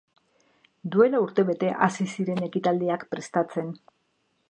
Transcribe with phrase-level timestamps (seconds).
[0.95, 3.75] Duela urtebete hasi ziren ekitaldiak prestatzen.